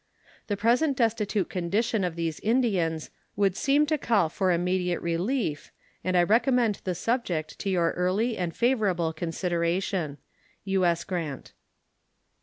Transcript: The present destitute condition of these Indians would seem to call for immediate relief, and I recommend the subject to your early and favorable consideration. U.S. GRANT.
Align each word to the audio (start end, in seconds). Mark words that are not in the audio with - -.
The 0.47 0.57
present 0.57 0.97
destitute 0.97 1.47
condition 1.47 2.03
of 2.03 2.15
these 2.15 2.39
Indians 2.39 3.11
would 3.35 3.55
seem 3.55 3.85
to 3.85 3.99
call 3.99 4.29
for 4.29 4.51
immediate 4.51 4.99
relief, 4.99 5.71
and 6.03 6.17
I 6.17 6.23
recommend 6.23 6.81
the 6.83 6.95
subject 6.95 7.59
to 7.59 7.69
your 7.69 7.91
early 7.91 8.35
and 8.35 8.51
favorable 8.55 9.13
consideration. 9.13 10.17
U.S. 10.63 11.03
GRANT. 11.03 11.53